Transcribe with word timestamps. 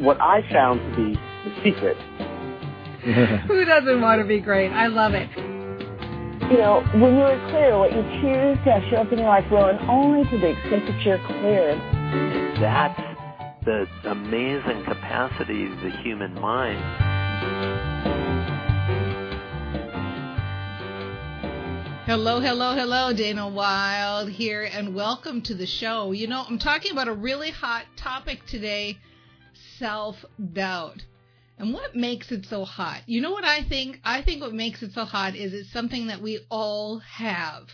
What 0.00 0.20
I 0.20 0.42
found 0.52 0.78
to 0.78 0.96
be 0.96 1.14
the 1.44 1.54
secret. 1.64 1.96
Who 3.48 3.64
doesn't 3.64 4.00
want 4.00 4.20
to 4.22 4.28
be 4.28 4.38
great? 4.38 4.70
I 4.70 4.86
love 4.86 5.12
it. 5.14 5.28
You 6.50 6.58
know, 6.58 6.82
when 6.94 7.16
you 7.16 7.22
are 7.22 7.50
clear, 7.50 7.76
what 7.76 7.92
you 7.92 8.02
choose 8.22 8.58
to 8.64 8.80
show 8.90 8.98
up 8.98 9.12
in 9.12 9.18
your 9.18 9.26
life 9.26 9.50
will, 9.50 9.66
and 9.66 9.80
only 9.90 10.22
to 10.30 10.38
the 10.38 10.50
extent 10.50 10.86
that 10.86 11.02
you're 11.02 11.18
clear. 11.26 11.74
That's 12.60 13.00
the 13.64 13.86
amazing 14.08 14.84
capacity 14.84 15.66
of 15.66 15.80
the 15.80 15.90
human 15.90 16.32
mind. 16.34 16.78
Hello, 22.06 22.38
hello, 22.38 22.74
hello, 22.76 23.12
Dana 23.12 23.48
Wilde 23.48 24.30
here, 24.30 24.62
and 24.62 24.94
welcome 24.94 25.42
to 25.42 25.54
the 25.56 25.66
show. 25.66 26.12
You 26.12 26.28
know, 26.28 26.44
I'm 26.48 26.58
talking 26.58 26.92
about 26.92 27.08
a 27.08 27.12
really 27.12 27.50
hot 27.50 27.84
topic 27.96 28.46
today 28.46 28.96
self 29.78 30.24
doubt. 30.52 31.02
And 31.58 31.74
what 31.74 31.96
makes 31.96 32.30
it 32.30 32.46
so 32.46 32.64
hot? 32.64 33.02
You 33.06 33.20
know 33.20 33.32
what 33.32 33.44
I 33.44 33.64
think? 33.64 34.00
I 34.04 34.22
think 34.22 34.40
what 34.40 34.54
makes 34.54 34.82
it 34.82 34.92
so 34.92 35.04
hot 35.04 35.34
is 35.34 35.52
it's 35.52 35.72
something 35.72 36.06
that 36.06 36.22
we 36.22 36.40
all 36.50 37.00
have. 37.00 37.68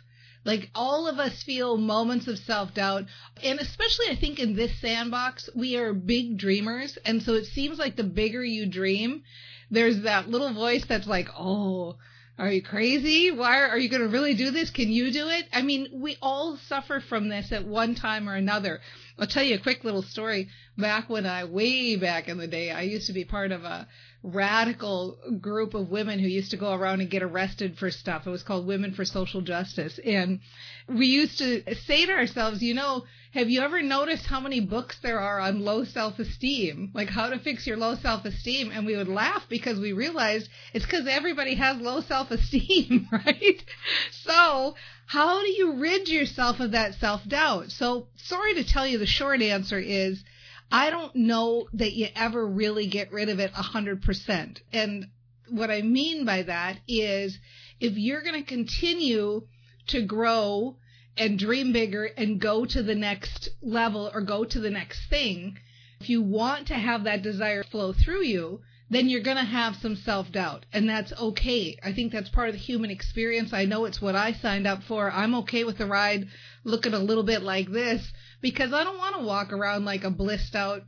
Like 0.44 0.70
all 0.74 1.06
of 1.06 1.18
us 1.18 1.42
feel 1.42 1.76
moments 1.76 2.26
of 2.28 2.38
self 2.38 2.74
doubt. 2.74 3.04
And 3.42 3.58
especially 3.58 4.08
I 4.10 4.16
think 4.16 4.38
in 4.38 4.54
this 4.54 4.78
sandbox, 4.80 5.48
we 5.54 5.76
are 5.76 5.92
big 5.92 6.38
dreamers. 6.38 6.98
And 7.04 7.22
so 7.22 7.34
it 7.34 7.46
seems 7.46 7.78
like 7.78 7.96
the 7.96 8.04
bigger 8.04 8.44
you 8.44 8.66
dream, 8.66 9.22
there's 9.70 10.02
that 10.02 10.28
little 10.28 10.52
voice 10.52 10.84
that's 10.86 11.06
like, 11.06 11.28
oh, 11.38 11.96
are 12.38 12.50
you 12.50 12.62
crazy? 12.62 13.30
Why 13.30 13.60
are, 13.60 13.68
are 13.68 13.78
you 13.78 13.88
going 13.88 14.02
to 14.02 14.08
really 14.08 14.34
do 14.34 14.50
this? 14.50 14.70
Can 14.70 14.90
you 14.90 15.12
do 15.12 15.28
it? 15.28 15.46
I 15.52 15.62
mean, 15.62 15.88
we 15.92 16.16
all 16.20 16.56
suffer 16.56 17.00
from 17.00 17.28
this 17.28 17.52
at 17.52 17.64
one 17.64 17.94
time 17.94 18.28
or 18.28 18.34
another. 18.34 18.80
I'll 19.18 19.28
tell 19.28 19.44
you 19.44 19.54
a 19.54 19.60
quick 19.60 19.84
little 19.84 20.02
story. 20.02 20.48
Back 20.76 21.08
when 21.08 21.24
I, 21.24 21.44
way 21.44 21.94
back 21.96 22.28
in 22.28 22.38
the 22.38 22.48
day, 22.48 22.72
I 22.72 22.82
used 22.82 23.06
to 23.06 23.12
be 23.12 23.24
part 23.24 23.52
of 23.52 23.62
a 23.62 23.86
radical 24.24 25.18
group 25.40 25.74
of 25.74 25.90
women 25.90 26.18
who 26.18 26.26
used 26.26 26.50
to 26.50 26.56
go 26.56 26.72
around 26.72 27.00
and 27.00 27.10
get 27.10 27.22
arrested 27.22 27.78
for 27.78 27.90
stuff. 27.90 28.26
It 28.26 28.30
was 28.30 28.42
called 28.42 28.66
Women 28.66 28.92
for 28.92 29.04
Social 29.04 29.40
Justice. 29.40 30.00
And 30.04 30.40
we 30.88 31.06
used 31.06 31.38
to 31.38 31.62
say 31.86 32.06
to 32.06 32.12
ourselves, 32.12 32.62
you 32.62 32.74
know, 32.74 33.04
have 33.34 33.50
you 33.50 33.60
ever 33.60 33.82
noticed 33.82 34.26
how 34.26 34.40
many 34.40 34.60
books 34.60 34.98
there 35.02 35.20
are 35.20 35.40
on 35.40 35.64
low 35.64 35.84
self 35.84 36.18
esteem? 36.18 36.90
Like 36.94 37.10
how 37.10 37.28
to 37.28 37.38
fix 37.38 37.66
your 37.66 37.76
low 37.76 37.96
self 37.96 38.24
esteem? 38.24 38.72
And 38.72 38.86
we 38.86 38.96
would 38.96 39.08
laugh 39.08 39.44
because 39.48 39.78
we 39.78 39.92
realized 39.92 40.48
it's 40.72 40.86
because 40.86 41.06
everybody 41.06 41.54
has 41.56 41.76
low 41.78 42.00
self 42.00 42.30
esteem, 42.30 43.08
right? 43.12 43.62
So 44.10 44.74
how 45.06 45.40
do 45.42 45.50
you 45.50 45.74
rid 45.80 46.08
yourself 46.08 46.60
of 46.60 46.72
that 46.72 46.94
self 46.94 47.26
doubt? 47.26 47.70
So 47.70 48.08
sorry 48.16 48.54
to 48.54 48.64
tell 48.64 48.86
you 48.86 48.98
the 48.98 49.06
short 49.06 49.42
answer 49.42 49.78
is 49.78 50.22
I 50.70 50.90
don't 50.90 51.14
know 51.14 51.68
that 51.74 51.92
you 51.92 52.08
ever 52.14 52.46
really 52.46 52.86
get 52.86 53.12
rid 53.12 53.28
of 53.28 53.38
it 53.38 53.52
100%. 53.52 54.60
And 54.72 55.06
what 55.48 55.70
I 55.70 55.82
mean 55.82 56.24
by 56.24 56.42
that 56.42 56.78
is 56.88 57.38
if 57.80 57.96
you're 57.96 58.22
going 58.22 58.42
to 58.42 58.48
continue 58.48 59.46
to 59.88 60.02
grow 60.02 60.76
and 61.16 61.38
dream 61.38 61.72
bigger 61.72 62.04
and 62.04 62.40
go 62.40 62.64
to 62.64 62.82
the 62.82 62.94
next 62.94 63.50
level 63.62 64.10
or 64.12 64.22
go 64.22 64.44
to 64.44 64.58
the 64.58 64.70
next 64.70 65.08
thing, 65.08 65.58
if 66.00 66.08
you 66.08 66.22
want 66.22 66.68
to 66.68 66.74
have 66.74 67.04
that 67.04 67.22
desire 67.22 67.62
flow 67.62 67.92
through 67.92 68.24
you, 68.24 68.62
then 68.90 69.08
you're 69.08 69.22
going 69.22 69.38
to 69.38 69.44
have 69.44 69.76
some 69.76 69.96
self 69.96 70.30
doubt. 70.30 70.66
And 70.72 70.88
that's 70.88 71.12
okay. 71.12 71.78
I 71.82 71.92
think 71.92 72.12
that's 72.12 72.28
part 72.28 72.48
of 72.48 72.54
the 72.54 72.60
human 72.60 72.90
experience. 72.90 73.52
I 73.52 73.64
know 73.64 73.86
it's 73.86 74.00
what 74.00 74.14
I 74.14 74.32
signed 74.32 74.66
up 74.66 74.82
for. 74.82 75.10
I'm 75.10 75.34
okay 75.36 75.64
with 75.64 75.78
the 75.78 75.86
ride 75.86 76.28
looking 76.64 76.94
a 76.94 76.98
little 76.98 77.24
bit 77.24 77.42
like 77.42 77.70
this 77.70 78.12
because 78.40 78.72
I 78.72 78.84
don't 78.84 78.98
want 78.98 79.16
to 79.16 79.24
walk 79.24 79.52
around 79.52 79.84
like 79.84 80.04
a 80.04 80.10
blissed 80.10 80.54
out 80.54 80.82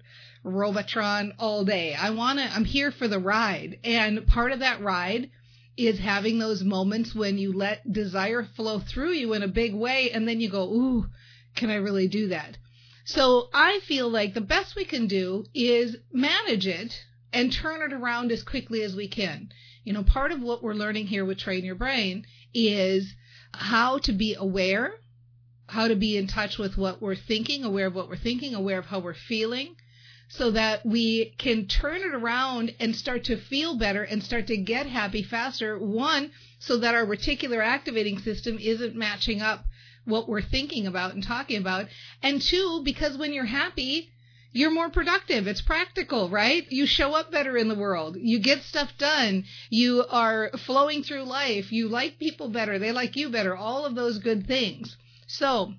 Robotron 0.44 1.32
all 1.38 1.64
day. 1.64 1.94
I 1.94 2.10
want 2.10 2.38
to, 2.38 2.44
I'm 2.44 2.64
here 2.64 2.92
for 2.92 3.08
the 3.08 3.18
ride. 3.18 3.78
And 3.82 4.26
part 4.26 4.52
of 4.52 4.60
that 4.60 4.82
ride 4.82 5.30
is 5.76 5.98
having 5.98 6.38
those 6.38 6.62
moments 6.62 7.14
when 7.14 7.38
you 7.38 7.52
let 7.52 7.92
desire 7.92 8.44
flow 8.56 8.78
through 8.78 9.12
you 9.12 9.32
in 9.32 9.42
a 9.42 9.48
big 9.48 9.74
way 9.74 10.10
and 10.10 10.28
then 10.28 10.40
you 10.40 10.50
go, 10.50 10.64
ooh, 10.64 11.06
can 11.54 11.70
I 11.70 11.76
really 11.76 12.08
do 12.08 12.28
that? 12.28 12.58
So 13.04 13.48
I 13.54 13.80
feel 13.86 14.08
like 14.08 14.34
the 14.34 14.40
best 14.40 14.74
we 14.76 14.84
can 14.84 15.06
do 15.06 15.44
is 15.54 15.96
manage 16.12 16.66
it 16.66 16.92
and 17.32 17.52
turn 17.52 17.82
it 17.82 17.92
around 17.92 18.32
as 18.32 18.42
quickly 18.42 18.82
as 18.82 18.94
we 18.94 19.08
can. 19.08 19.50
You 19.84 19.92
know, 19.92 20.02
part 20.02 20.32
of 20.32 20.40
what 20.40 20.62
we're 20.62 20.74
learning 20.74 21.06
here 21.06 21.24
with 21.24 21.38
Train 21.38 21.64
Your 21.64 21.74
Brain 21.74 22.26
is 22.52 23.14
how 23.52 23.98
to 23.98 24.12
be 24.12 24.34
aware, 24.34 24.94
how 25.68 25.88
to 25.88 25.96
be 25.96 26.16
in 26.16 26.26
touch 26.26 26.58
with 26.58 26.76
what 26.76 27.00
we're 27.00 27.16
thinking, 27.16 27.64
aware 27.64 27.86
of 27.86 27.94
what 27.94 28.08
we're 28.08 28.16
thinking, 28.16 28.54
aware 28.54 28.78
of 28.78 28.86
how 28.86 28.98
we're 28.98 29.14
feeling, 29.14 29.76
so 30.28 30.50
that 30.50 30.84
we 30.84 31.34
can 31.38 31.66
turn 31.66 32.00
it 32.00 32.14
around 32.14 32.74
and 32.80 32.96
start 32.96 33.24
to 33.24 33.36
feel 33.36 33.76
better 33.76 34.02
and 34.02 34.22
start 34.22 34.46
to 34.48 34.56
get 34.56 34.86
happy 34.86 35.22
faster. 35.22 35.78
One, 35.78 36.32
so 36.58 36.78
that 36.78 36.94
our 36.94 37.06
reticular 37.06 37.64
activating 37.64 38.18
system 38.18 38.58
isn't 38.58 38.96
matching 38.96 39.40
up 39.40 39.64
what 40.04 40.28
we're 40.28 40.42
thinking 40.42 40.86
about 40.86 41.14
and 41.14 41.22
talking 41.22 41.58
about. 41.58 41.86
And 42.22 42.40
two, 42.40 42.82
because 42.84 43.16
when 43.16 43.32
you're 43.32 43.44
happy, 43.44 44.10
you're 44.52 44.70
more 44.70 44.90
productive. 44.90 45.46
It's 45.46 45.60
practical, 45.60 46.28
right? 46.28 46.64
You 46.70 46.86
show 46.86 47.14
up 47.14 47.30
better 47.30 47.56
in 47.56 47.68
the 47.68 47.74
world. 47.74 48.16
You 48.18 48.38
get 48.38 48.62
stuff 48.62 48.96
done. 48.98 49.44
You 49.70 50.04
are 50.08 50.50
flowing 50.64 51.02
through 51.02 51.24
life. 51.24 51.72
You 51.72 51.88
like 51.88 52.18
people 52.18 52.48
better. 52.48 52.78
They 52.78 52.92
like 52.92 53.16
you 53.16 53.28
better. 53.28 53.54
All 53.54 53.84
of 53.84 53.94
those 53.94 54.18
good 54.18 54.46
things. 54.46 54.96
So, 55.26 55.74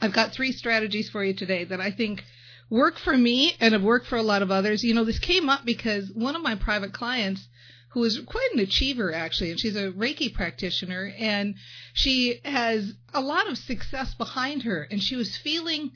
I've 0.00 0.12
got 0.12 0.32
three 0.32 0.52
strategies 0.52 1.10
for 1.10 1.24
you 1.24 1.34
today 1.34 1.64
that 1.64 1.80
I 1.80 1.90
think 1.90 2.24
work 2.70 2.98
for 2.98 3.16
me 3.16 3.54
and 3.60 3.72
have 3.72 3.82
worked 3.82 4.06
for 4.06 4.16
a 4.16 4.22
lot 4.22 4.42
of 4.42 4.50
others. 4.50 4.84
You 4.84 4.94
know, 4.94 5.04
this 5.04 5.18
came 5.18 5.48
up 5.48 5.64
because 5.64 6.10
one 6.10 6.36
of 6.36 6.42
my 6.42 6.54
private 6.54 6.92
clients 6.92 7.46
who 7.90 8.02
is 8.02 8.20
quite 8.26 8.50
an 8.52 8.58
achiever 8.58 9.14
actually, 9.14 9.50
and 9.50 9.60
she's 9.60 9.76
a 9.76 9.92
Reiki 9.92 10.32
practitioner 10.32 11.14
and 11.16 11.54
she 11.92 12.40
has 12.44 12.94
a 13.12 13.20
lot 13.20 13.48
of 13.48 13.56
success 13.56 14.14
behind 14.14 14.64
her 14.64 14.82
and 14.90 15.02
she 15.02 15.14
was 15.14 15.36
feeling 15.36 15.92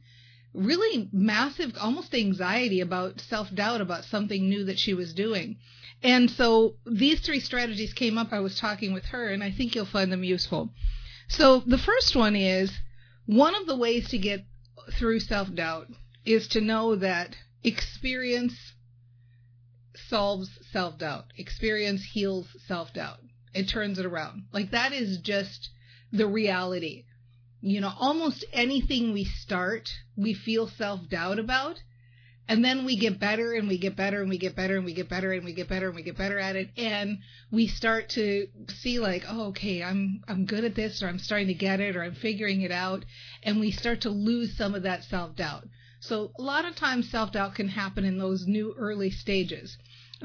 really 0.54 1.08
massive, 1.12 1.76
almost 1.80 2.14
anxiety 2.14 2.80
about 2.80 3.20
self 3.20 3.54
doubt 3.54 3.80
about 3.80 4.04
something 4.04 4.48
new 4.48 4.64
that 4.64 4.78
she 4.78 4.94
was 4.94 5.12
doing. 5.12 5.56
And 6.02 6.30
so 6.30 6.76
these 6.86 7.20
three 7.20 7.40
strategies 7.40 7.92
came 7.92 8.18
up. 8.18 8.32
I 8.32 8.40
was 8.40 8.58
talking 8.58 8.92
with 8.92 9.06
her, 9.06 9.28
and 9.28 9.42
I 9.42 9.50
think 9.50 9.74
you'll 9.74 9.86
find 9.86 10.12
them 10.12 10.24
useful. 10.24 10.70
So 11.28 11.60
the 11.66 11.78
first 11.78 12.14
one 12.16 12.36
is 12.36 12.72
one 13.26 13.54
of 13.54 13.66
the 13.66 13.76
ways 13.76 14.08
to 14.08 14.18
get 14.18 14.46
through 14.92 15.20
self 15.20 15.52
doubt 15.54 15.88
is 16.24 16.48
to 16.48 16.60
know 16.60 16.96
that 16.96 17.36
experience 17.62 18.54
solves 20.08 20.50
self 20.72 20.98
doubt. 20.98 21.26
Experience 21.36 22.02
heals 22.04 22.46
self 22.66 22.92
doubt. 22.94 23.18
It 23.54 23.68
turns 23.68 23.98
it 23.98 24.06
around. 24.06 24.44
Like 24.52 24.70
that 24.70 24.92
is 24.92 25.18
just 25.18 25.70
the 26.12 26.26
reality 26.26 27.04
you 27.60 27.80
know, 27.80 27.92
almost 27.98 28.44
anything 28.52 29.12
we 29.12 29.24
start, 29.24 29.90
we 30.16 30.34
feel 30.34 30.68
self 30.68 31.08
doubt 31.08 31.38
about. 31.38 31.80
And 32.50 32.64
then 32.64 32.86
we 32.86 32.96
get 32.96 33.20
better 33.20 33.52
and 33.52 33.68
we 33.68 33.76
get 33.76 33.94
better 33.94 34.22
and 34.22 34.30
we 34.30 34.38
get 34.38 34.56
better 34.56 34.76
and 34.76 34.86
we 34.86 34.94
get 34.94 35.10
better 35.10 35.32
and 35.32 35.44
we 35.44 35.52
get 35.52 35.68
better 35.68 35.88
and 35.88 35.96
we 35.96 36.02
get 36.02 36.16
better 36.16 36.38
at 36.38 36.56
it. 36.56 36.70
And 36.78 37.18
we 37.50 37.66
start 37.66 38.08
to 38.10 38.48
see 38.68 38.98
like, 39.00 39.24
oh, 39.28 39.48
okay, 39.48 39.82
I'm, 39.82 40.22
I'm 40.26 40.46
good 40.46 40.64
at 40.64 40.74
this 40.74 41.02
or 41.02 41.08
I'm 41.08 41.18
starting 41.18 41.48
to 41.48 41.54
get 41.54 41.80
it 41.80 41.94
or 41.94 42.02
I'm 42.02 42.14
figuring 42.14 42.62
it 42.62 42.72
out. 42.72 43.04
And 43.42 43.60
we 43.60 43.70
start 43.70 44.00
to 44.02 44.10
lose 44.10 44.56
some 44.56 44.74
of 44.74 44.84
that 44.84 45.04
self 45.04 45.36
doubt. 45.36 45.68
So 46.00 46.32
a 46.38 46.42
lot 46.42 46.64
of 46.64 46.74
times 46.74 47.10
self 47.10 47.32
doubt 47.32 47.54
can 47.54 47.68
happen 47.68 48.04
in 48.06 48.16
those 48.16 48.46
new 48.46 48.74
early 48.78 49.10
stages. 49.10 49.76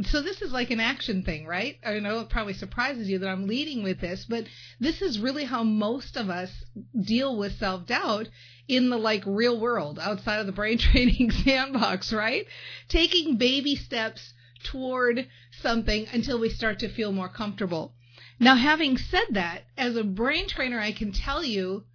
So 0.02 0.22
this 0.22 0.42
is 0.42 0.52
like 0.52 0.72
an 0.72 0.80
action 0.80 1.22
thing, 1.22 1.46
right? 1.46 1.78
I 1.86 2.00
know 2.00 2.22
it 2.22 2.30
probably 2.30 2.54
surprises 2.54 3.08
you 3.08 3.20
that 3.20 3.30
I'm 3.30 3.46
leading 3.46 3.84
with 3.84 4.00
this, 4.00 4.26
but 4.26 4.46
this 4.80 5.04
is 5.04 5.20
really 5.20 5.44
how 5.44 5.64
most 5.64 6.18
of 6.18 6.32
us 6.32 6.52
deal 7.00 7.38
with 7.38 7.60
self-doubt 7.60 8.28
in 8.68 8.90
the 8.90 8.98
like 8.98 9.24
real 9.26 9.60
world 9.60 10.00
outside 10.00 10.40
of 10.40 10.48
the 10.48 10.52
brain 10.52 10.78
training 10.80 11.30
sandbox, 11.30 12.12
right? 12.12 12.48
Taking 12.88 13.38
baby 13.38 13.76
steps 13.76 14.34
toward 14.64 15.28
something 15.52 16.08
until 16.12 16.40
we 16.40 16.50
start 16.50 16.80
to 16.80 16.90
feel 16.90 17.12
more 17.12 17.30
comfortable. 17.30 17.94
Now, 18.40 18.56
having 18.56 18.98
said 18.98 19.28
that, 19.32 19.66
as 19.78 19.96
a 19.96 20.04
brain 20.04 20.48
trainer, 20.48 20.80
I 20.80 20.92
can 20.92 21.12
tell 21.12 21.44
you, 21.44 21.86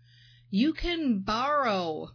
you 0.50 0.72
can 0.72 1.20
borrow. 1.20 2.12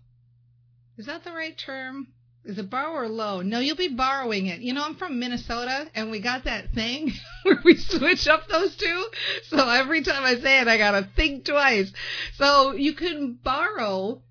Is 0.97 1.07
that 1.07 1.23
the 1.23 1.33
right 1.33 1.57
term? 1.57 2.07
Is 2.45 2.57
it 2.57 2.69
borrow 2.69 2.93
or 2.93 3.07
loan? 3.07 3.47
No, 3.47 3.59
you'll 3.59 3.77
be 3.77 3.87
borrowing 3.87 4.47
it. 4.47 4.59
You 4.59 4.73
know, 4.73 4.83
I'm 4.83 4.95
from 4.95 5.17
Minnesota, 5.17 5.89
and 5.95 6.11
we 6.11 6.19
got 6.19 6.43
that 6.43 6.73
thing 6.73 7.13
where 7.43 7.61
we 7.63 7.77
switch 7.77 8.27
up 8.27 8.47
those 8.49 8.75
two. 8.75 9.07
So 9.47 9.69
every 9.69 10.03
time 10.03 10.23
I 10.23 10.35
say 10.35 10.59
it, 10.59 10.67
I 10.67 10.77
gotta 10.77 11.07
think 11.15 11.45
twice. 11.45 11.91
So 12.33 12.73
you 12.73 12.93
can 12.93 13.39
borrow 13.41 14.21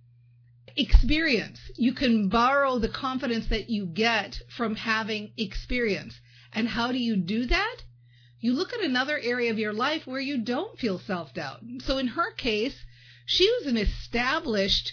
experience. 0.77 1.59
You 1.77 1.95
can 1.95 2.29
borrow 2.29 2.79
the 2.79 2.89
confidence 2.89 3.47
that 3.47 3.71
you 3.71 3.87
get 3.87 4.41
from 4.57 4.75
having 4.77 5.33
experience. 5.39 6.21
And 6.53 6.69
how 6.69 6.93
do 6.93 6.99
you 6.99 7.17
do 7.17 7.47
that? 7.47 7.77
You 8.41 8.53
look 8.53 8.75
at 8.75 8.85
another 8.85 9.19
area 9.19 9.51
of 9.51 9.59
your 9.59 9.73
life 9.73 10.07
where 10.07 10.21
you 10.21 10.39
don't 10.43 10.79
feel 10.79 10.99
self 10.99 11.33
doubt. 11.33 11.61
So 11.81 11.97
in 11.97 12.09
her 12.09 12.33
case, 12.33 12.85
she 13.25 13.51
was 13.59 13.67
an 13.67 13.79
established 13.79 14.93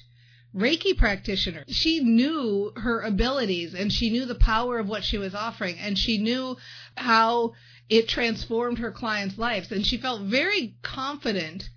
Reiki 0.55 0.97
practitioner. 0.97 1.63
She 1.67 1.99
knew 1.99 2.71
her 2.75 3.01
abilities 3.01 3.75
and 3.75 3.93
she 3.93 4.09
knew 4.09 4.25
the 4.25 4.35
power 4.35 4.79
of 4.79 4.87
what 4.87 5.03
she 5.03 5.17
was 5.17 5.35
offering 5.35 5.77
and 5.77 5.97
she 5.97 6.17
knew 6.17 6.57
how 6.95 7.53
it 7.87 8.07
transformed 8.07 8.79
her 8.79 8.91
clients' 8.91 9.37
lives 9.37 9.71
and 9.71 9.85
she 9.85 9.97
felt 9.97 10.23
very 10.23 10.75
confident 10.81 11.69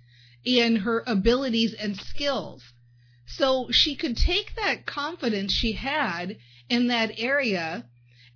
in 0.43 0.77
her 0.77 1.03
abilities 1.05 1.73
and 1.73 1.99
skills. 1.99 2.73
So 3.25 3.69
she 3.71 3.95
could 3.95 4.17
take 4.17 4.55
that 4.55 4.85
confidence 4.85 5.51
she 5.51 5.73
had 5.73 6.37
in 6.69 6.87
that 6.87 7.11
area 7.17 7.85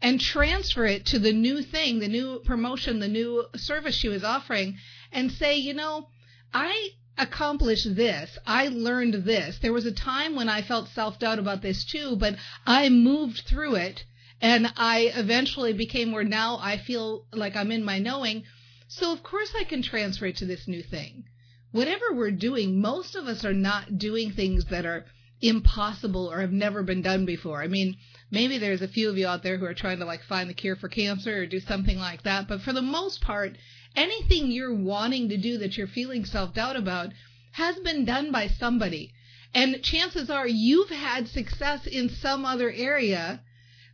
and 0.01 0.21
transfer 0.21 0.85
it 0.85 1.05
to 1.07 1.19
the 1.19 1.33
new 1.33 1.63
thing, 1.63 1.99
the 1.99 2.07
new 2.07 2.39
promotion, 2.39 2.99
the 2.99 3.07
new 3.07 3.45
service 3.55 3.95
she 3.95 4.07
was 4.07 4.23
offering 4.23 4.77
and 5.11 5.31
say, 5.31 5.57
you 5.57 5.73
know, 5.73 6.09
I 6.53 6.91
accomplished 7.17 7.95
this. 7.95 8.37
I 8.45 8.67
learned 8.67 9.25
this. 9.25 9.57
There 9.59 9.73
was 9.73 9.85
a 9.85 9.91
time 9.91 10.35
when 10.35 10.49
I 10.49 10.61
felt 10.61 10.89
self 10.89 11.19
doubt 11.19 11.39
about 11.39 11.61
this 11.61 11.83
too, 11.83 12.15
but 12.15 12.35
I 12.65 12.89
moved 12.89 13.41
through 13.47 13.75
it 13.75 14.03
and 14.41 14.71
I 14.77 15.11
eventually 15.15 15.73
became 15.73 16.11
where 16.11 16.23
now 16.23 16.59
I 16.61 16.77
feel 16.77 17.25
like 17.33 17.55
I'm 17.55 17.71
in 17.71 17.83
my 17.83 17.99
knowing. 17.99 18.43
So 18.87 19.11
of 19.11 19.23
course 19.23 19.53
I 19.59 19.63
can 19.63 19.81
transfer 19.81 20.27
it 20.27 20.37
to 20.37 20.45
this 20.45 20.67
new 20.67 20.83
thing. 20.83 21.23
Whatever 21.71 22.13
we're 22.13 22.31
doing, 22.31 22.79
most 22.79 23.15
of 23.15 23.25
us 23.25 23.43
are 23.43 23.53
not 23.53 23.97
doing 23.97 24.31
things 24.31 24.65
that 24.65 24.85
are 24.85 25.05
impossible 25.41 26.31
or 26.31 26.41
have 26.41 26.51
never 26.51 26.83
been 26.83 27.01
done 27.01 27.25
before. 27.25 27.61
I 27.61 27.67
mean, 27.67 27.97
maybe 28.31 28.57
there's 28.57 28.81
a 28.81 28.87
few 28.87 29.09
of 29.09 29.17
you 29.17 29.27
out 29.27 29.43
there 29.43 29.57
who 29.57 29.65
are 29.65 29.73
trying 29.73 29.99
to 29.99 30.05
like 30.05 30.23
find 30.23 30.49
the 30.49 30.53
cure 30.53 30.75
for 30.75 30.87
cancer 30.87 31.41
or 31.41 31.45
do 31.45 31.59
something 31.59 31.97
like 31.97 32.23
that, 32.23 32.47
but 32.47 32.61
for 32.61 32.73
the 32.73 32.81
most 32.81 33.21
part, 33.21 33.57
anything 33.97 34.51
you're 34.51 34.73
wanting 34.73 35.29
to 35.29 35.37
do 35.37 35.57
that 35.57 35.75
you're 35.75 35.87
feeling 35.87 36.23
self 36.23 36.53
doubt 36.53 36.77
about 36.77 37.11
has 37.53 37.75
been 37.79 38.05
done 38.05 38.31
by 38.31 38.47
somebody. 38.47 39.11
And 39.53 39.81
chances 39.81 40.29
are 40.29 40.47
you've 40.47 40.89
had 40.89 41.27
success 41.27 41.87
in 41.87 42.09
some 42.09 42.45
other 42.45 42.71
area 42.71 43.41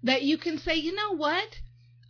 that 0.04 0.24
you 0.24 0.38
can 0.38 0.58
say, 0.58 0.76
you 0.76 0.94
know 0.94 1.16
what? 1.16 1.60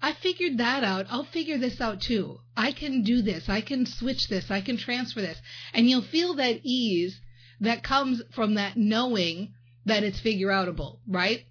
I 0.02 0.14
figured 0.14 0.58
that 0.58 0.84
out. 0.84 1.06
I'll 1.10 1.24
figure 1.24 1.58
this 1.58 1.80
out 1.80 2.02
too. 2.02 2.40
I 2.58 2.72
can 2.72 3.04
do 3.04 3.22
this. 3.22 3.48
I 3.48 3.62
can 3.62 3.86
switch 3.86 4.28
this. 4.28 4.50
I 4.50 4.62
can 4.62 4.78
transfer 4.78 5.22
this. 5.22 5.40
And 5.74 5.90
you'll 5.90 6.02
feel 6.02 6.34
that 6.36 6.62
ease 6.64 7.22
that 7.62 7.84
comes 7.84 8.22
from 8.34 8.56
that 8.56 8.76
knowing 8.76 9.54
that 9.86 10.04
it's 10.04 10.20
figure 10.20 10.50
outable, 10.50 11.00
right? 11.08 11.46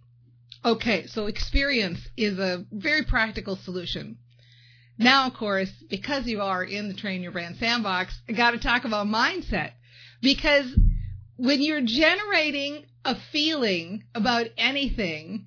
Okay, 0.65 1.07
so 1.07 1.27
experience 1.27 2.01
is 2.17 2.39
a 2.39 2.67
very 2.71 3.05
practical 3.05 3.57
solution. 3.57 4.19
Now, 5.03 5.27
of 5.27 5.35
course, 5.35 5.71
because 5.91 6.27
you 6.27 6.41
are 6.41 6.63
in 6.63 6.89
the 6.89 6.95
Train 6.95 7.23
Your 7.23 7.33
Brain 7.33 7.57
sandbox, 7.59 8.21
I 8.29 8.33
got 8.33 8.53
to 8.53 8.59
talk 8.59 8.85
about 8.85 9.07
mindset. 9.07 9.73
Because 10.21 10.73
when 11.37 11.61
you're 11.61 11.83
generating 11.83 12.85
a 13.05 13.17
feeling 13.33 14.05
about 14.15 14.47
anything, 14.57 15.47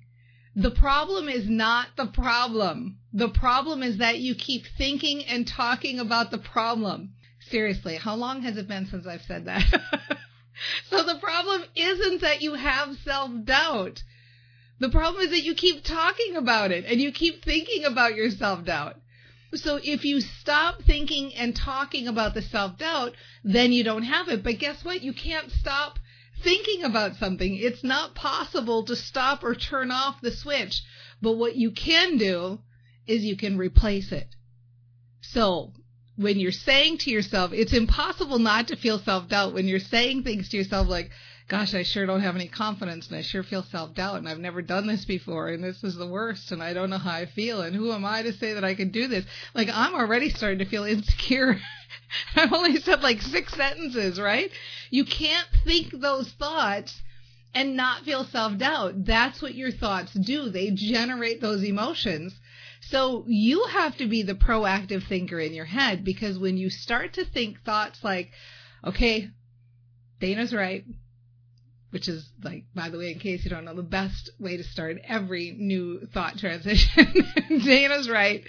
the 0.54 0.70
problem 0.70 1.28
is 1.28 1.48
not 1.48 1.88
the 1.96 2.06
problem. 2.06 2.98
The 3.12 3.30
problem 3.30 3.82
is 3.82 3.98
that 3.98 4.18
you 4.18 4.34
keep 4.34 4.64
thinking 4.76 5.24
and 5.24 5.46
talking 5.46 6.00
about 6.00 6.30
the 6.30 6.38
problem. 6.38 7.14
Seriously, 7.40 7.96
how 7.96 8.14
long 8.14 8.42
has 8.42 8.56
it 8.58 8.68
been 8.68 8.86
since 8.86 9.06
I've 9.06 9.22
said 9.22 9.46
that? 9.46 9.64
so 10.90 11.02
the 11.02 11.18
problem 11.18 11.62
isn't 11.74 12.20
that 12.20 12.42
you 12.42 12.54
have 12.54 12.96
self 13.04 13.30
doubt. 13.44 14.02
The 14.80 14.90
problem 14.90 15.24
is 15.24 15.30
that 15.30 15.42
you 15.44 15.54
keep 15.54 15.82
talking 15.84 16.36
about 16.36 16.72
it 16.72 16.84
and 16.84 17.00
you 17.00 17.10
keep 17.12 17.42
thinking 17.42 17.84
about 17.84 18.14
your 18.14 18.30
self 18.30 18.64
doubt. 18.64 18.96
So 19.54 19.78
if 19.82 20.04
you 20.04 20.20
stop 20.20 20.82
thinking 20.82 21.34
and 21.34 21.54
talking 21.54 22.08
about 22.08 22.34
the 22.34 22.42
self 22.42 22.78
doubt, 22.78 23.14
then 23.44 23.72
you 23.72 23.84
don't 23.84 24.02
have 24.02 24.28
it. 24.28 24.42
But 24.42 24.58
guess 24.58 24.84
what? 24.84 25.02
You 25.02 25.12
can't 25.12 25.50
stop 25.50 25.98
thinking 26.42 26.84
about 26.84 27.16
something. 27.16 27.56
It's 27.56 27.84
not 27.84 28.14
possible 28.14 28.84
to 28.84 28.96
stop 28.96 29.44
or 29.44 29.54
turn 29.54 29.90
off 29.90 30.20
the 30.20 30.32
switch. 30.32 30.82
But 31.22 31.32
what 31.32 31.56
you 31.56 31.70
can 31.70 32.18
do 32.18 32.60
is 33.06 33.24
you 33.24 33.36
can 33.36 33.56
replace 33.56 34.12
it. 34.12 34.28
So 35.20 35.72
when 36.16 36.38
you're 36.38 36.52
saying 36.52 36.98
to 36.98 37.10
yourself, 37.10 37.52
it's 37.52 37.72
impossible 37.72 38.38
not 38.38 38.68
to 38.68 38.76
feel 38.76 38.98
self 38.98 39.28
doubt 39.28 39.54
when 39.54 39.68
you're 39.68 39.78
saying 39.78 40.24
things 40.24 40.48
to 40.48 40.56
yourself 40.56 40.88
like, 40.88 41.10
gosh, 41.48 41.74
I 41.74 41.84
sure 41.84 42.06
don't 42.06 42.22
have 42.22 42.34
any 42.34 42.48
confidence 42.48 43.06
and 43.06 43.16
I 43.16 43.22
sure 43.22 43.44
feel 43.44 43.62
self 43.62 43.94
doubt 43.94 44.16
and 44.16 44.28
I've 44.28 44.38
never 44.38 44.62
done 44.62 44.86
this 44.86 45.04
before 45.04 45.48
and 45.48 45.62
this 45.62 45.84
is 45.84 45.94
the 45.94 46.06
worst 46.06 46.50
and 46.50 46.62
I 46.62 46.72
don't 46.72 46.90
know 46.90 46.98
how 46.98 47.12
I 47.12 47.26
feel 47.26 47.60
and 47.60 47.74
who 47.74 47.92
am 47.92 48.04
I 48.04 48.22
to 48.22 48.32
say 48.32 48.54
that 48.54 48.64
I 48.64 48.74
can 48.74 48.90
do 48.90 49.06
this? 49.06 49.24
Like 49.54 49.68
I'm 49.72 49.94
already 49.94 50.30
starting 50.30 50.58
to 50.58 50.64
feel 50.64 50.84
insecure. 50.84 51.60
I've 52.36 52.52
only 52.52 52.80
said 52.80 53.02
like 53.02 53.22
six 53.22 53.54
sentences, 53.54 54.20
right? 54.20 54.50
You 54.90 55.04
can't 55.04 55.46
think 55.64 55.92
those 55.92 56.30
thoughts 56.32 57.00
and 57.54 57.76
not 57.76 58.04
feel 58.04 58.24
self 58.24 58.58
doubt. 58.58 59.04
That's 59.04 59.40
what 59.40 59.54
your 59.54 59.70
thoughts 59.70 60.12
do. 60.14 60.50
They 60.50 60.72
generate 60.72 61.40
those 61.40 61.62
emotions. 61.62 62.34
So 62.80 63.24
you 63.28 63.66
have 63.66 63.96
to 63.98 64.06
be 64.06 64.22
the 64.22 64.34
proactive 64.34 65.06
thinker 65.08 65.38
in 65.38 65.54
your 65.54 65.64
head 65.64 66.04
because 66.04 66.38
when 66.38 66.56
you 66.56 66.70
start 66.70 67.14
to 67.14 67.24
think 67.24 67.62
thoughts 67.62 68.02
like, 68.02 68.30
okay, 68.84 69.30
Dana's 70.20 70.52
right 70.52 70.84
which 71.96 72.08
is 72.08 72.28
like, 72.42 72.64
by 72.74 72.90
the 72.90 72.98
way, 72.98 73.10
in 73.10 73.18
case 73.18 73.42
you 73.42 73.48
don't 73.48 73.64
know, 73.64 73.74
the 73.74 73.82
best 73.82 74.28
way 74.38 74.58
to 74.58 74.62
start 74.62 74.98
every 75.08 75.56
new 75.58 76.06
thought 76.12 76.36
transition. 76.36 77.06
Dana's 77.64 78.06
right. 78.06 78.44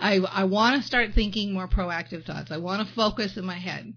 I, 0.00 0.20
I 0.20 0.44
want 0.44 0.80
to 0.80 0.86
start 0.86 1.10
thinking 1.14 1.52
more 1.52 1.68
proactive 1.68 2.24
thoughts. 2.24 2.50
I 2.50 2.56
want 2.56 2.88
to 2.88 2.94
focus 2.94 3.36
in 3.36 3.44
my 3.44 3.58
head. 3.58 3.92